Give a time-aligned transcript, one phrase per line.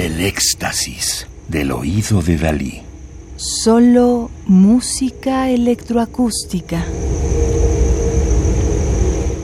[0.00, 2.80] El éxtasis del oído de Dalí.
[3.36, 6.82] Solo música electroacústica.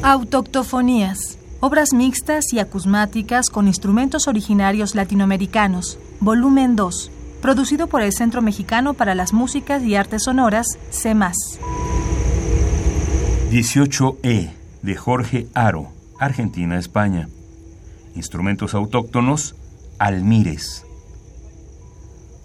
[0.02, 1.36] Autoctofonías.
[1.60, 5.98] Obras mixtas y acusmáticas con instrumentos originarios latinoamericanos.
[6.20, 7.10] Volumen 2.
[7.42, 11.36] Producido por el Centro Mexicano para las Músicas y Artes Sonoras, CEMAS.
[13.50, 15.88] 18E de Jorge Aro,
[16.18, 17.28] Argentina, España.
[18.14, 19.54] Instrumentos autóctonos,
[19.98, 20.84] almires.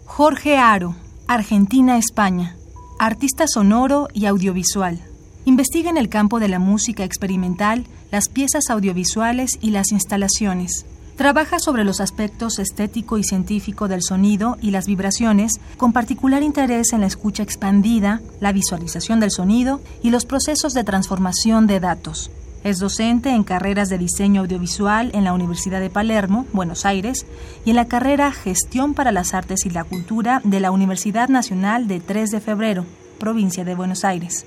[0.05, 0.95] Jorge Aro,
[1.27, 2.55] Argentina, España.
[2.99, 4.99] Artista sonoro y audiovisual.
[5.45, 10.85] Investiga en el campo de la música experimental, las piezas audiovisuales y las instalaciones.
[11.15, 16.93] Trabaja sobre los aspectos estético y científico del sonido y las vibraciones, con particular interés
[16.93, 22.31] en la escucha expandida, la visualización del sonido y los procesos de transformación de datos.
[22.63, 27.25] Es docente en carreras de diseño audiovisual en la Universidad de Palermo, Buenos Aires,
[27.65, 31.87] y en la carrera Gestión para las Artes y la Cultura de la Universidad Nacional
[31.87, 32.85] de 3 de Febrero,
[33.19, 34.45] provincia de Buenos Aires.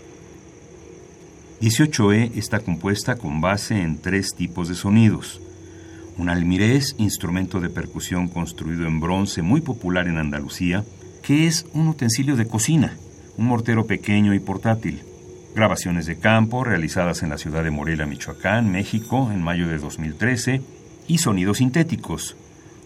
[1.61, 5.41] 18E está compuesta con base en tres tipos de sonidos
[6.17, 10.85] un almirez, instrumento de percusión construido en bronce muy popular en Andalucía,
[11.23, 12.97] que es un utensilio de cocina,
[13.37, 15.03] un mortero pequeño y portátil.
[15.55, 20.61] Grabaciones de campo realizadas en la ciudad de Morelia, Michoacán, México, en mayo de 2013,
[21.07, 22.37] y sonidos sintéticos,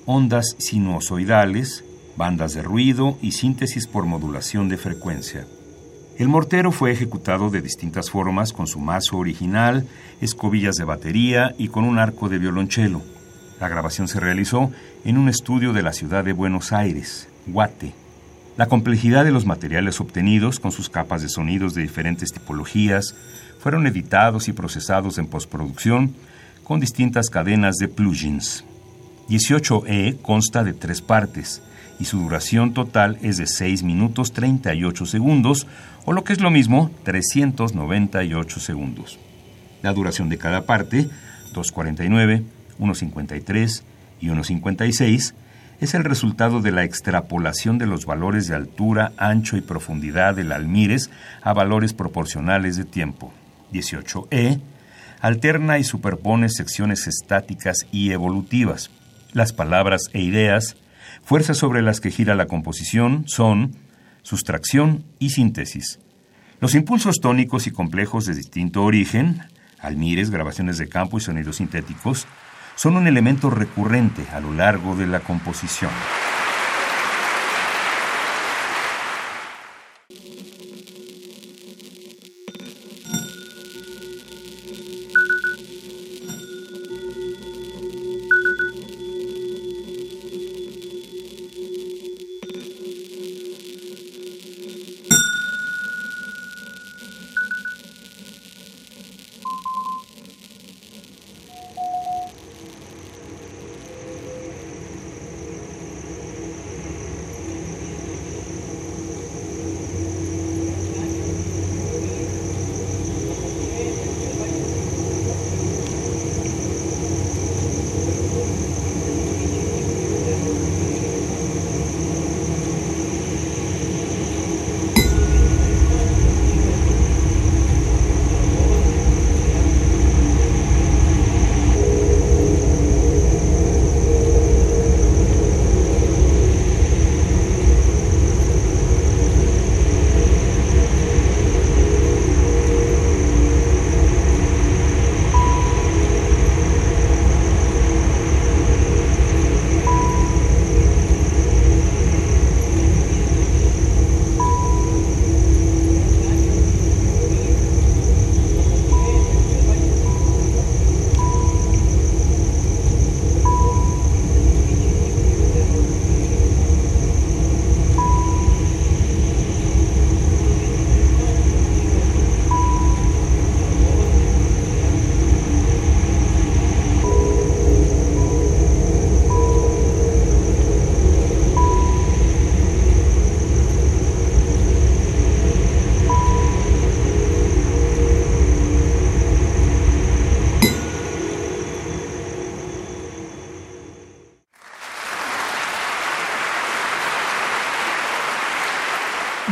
[0.05, 1.83] ondas sinusoidales,
[2.19, 5.47] bandas de ruido y síntesis por modulación de frecuencia.
[6.19, 9.87] El mortero fue ejecutado de distintas formas con su mazo original,
[10.21, 13.01] escobillas de batería y con un arco de violonchelo.
[13.61, 14.71] La grabación se realizó
[15.07, 17.95] en un estudio de la ciudad de Buenos Aires, Guate.
[18.59, 23.15] La complejidad de los materiales obtenidos, con sus capas de sonidos de diferentes tipologías,
[23.61, 26.17] fueron editados y procesados en postproducción
[26.65, 28.65] con distintas cadenas de plugins.
[29.29, 31.63] 18E consta de tres partes
[32.01, 35.69] y su duración total es de 6 minutos 38 segundos,
[36.05, 39.21] o lo que es lo mismo, 398 segundos.
[39.83, 41.09] La duración de cada parte,
[41.55, 42.43] 249,
[42.81, 43.83] 1.53
[44.21, 45.35] y 1.56,
[45.81, 50.53] es el resultado de la extrapolación de los valores de altura, ancho y profundidad del
[50.53, 51.11] almires
[51.43, 53.33] a valores proporcionales de tiempo.
[53.73, 54.61] 18e
[55.21, 58.91] alterna y superpone secciones estáticas y evolutivas.
[59.33, 60.77] Las palabras e ideas,
[61.23, 63.77] fuerzas sobre las que gira la composición, son
[64.23, 66.01] sustracción y síntesis.
[66.61, 69.43] Los impulsos tónicos y complejos de distinto origen,
[69.79, 72.27] almires, grabaciones de campo y sonidos sintéticos,
[72.79, 75.91] son un elemento recurrente a lo largo de la composición.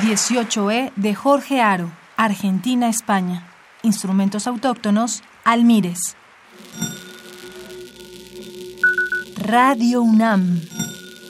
[0.03, 3.47] 18E de Jorge Aro, Argentina, España.
[3.83, 6.17] Instrumentos autóctonos, almires.
[9.37, 10.61] Radio UNAM.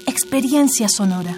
[0.07, 1.37] experiencia sonora.